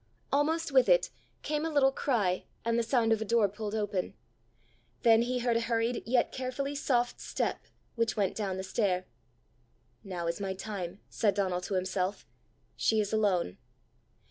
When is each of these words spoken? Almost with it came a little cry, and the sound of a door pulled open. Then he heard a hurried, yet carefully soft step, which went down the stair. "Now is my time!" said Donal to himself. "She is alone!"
Almost 0.33 0.71
with 0.71 0.89
it 0.89 1.11
came 1.43 1.63
a 1.63 1.69
little 1.69 1.91
cry, 1.91 2.45
and 2.65 2.79
the 2.79 2.81
sound 2.81 3.13
of 3.13 3.21
a 3.21 3.23
door 3.23 3.47
pulled 3.47 3.75
open. 3.75 4.15
Then 5.03 5.21
he 5.21 5.37
heard 5.37 5.55
a 5.57 5.61
hurried, 5.61 6.01
yet 6.07 6.31
carefully 6.31 6.73
soft 6.73 7.21
step, 7.21 7.67
which 7.93 8.17
went 8.17 8.33
down 8.35 8.57
the 8.57 8.63
stair. 8.63 9.05
"Now 10.03 10.25
is 10.25 10.41
my 10.41 10.55
time!" 10.55 11.01
said 11.07 11.35
Donal 11.35 11.61
to 11.61 11.75
himself. 11.75 12.25
"She 12.75 12.99
is 12.99 13.13
alone!" 13.13 13.59